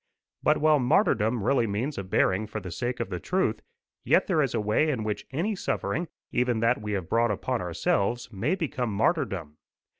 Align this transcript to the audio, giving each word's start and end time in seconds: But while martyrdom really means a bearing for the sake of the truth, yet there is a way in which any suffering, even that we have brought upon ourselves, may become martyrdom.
But 0.41 0.57
while 0.57 0.79
martyrdom 0.79 1.43
really 1.43 1.67
means 1.67 1.95
a 1.99 2.03
bearing 2.03 2.47
for 2.47 2.59
the 2.59 2.71
sake 2.71 2.99
of 2.99 3.11
the 3.11 3.19
truth, 3.19 3.61
yet 4.03 4.25
there 4.25 4.41
is 4.41 4.55
a 4.55 4.59
way 4.59 4.89
in 4.89 5.03
which 5.03 5.27
any 5.29 5.55
suffering, 5.55 6.07
even 6.31 6.59
that 6.61 6.81
we 6.81 6.93
have 6.93 7.07
brought 7.07 7.29
upon 7.29 7.61
ourselves, 7.61 8.27
may 8.33 8.55
become 8.55 8.91
martyrdom. 8.91 9.57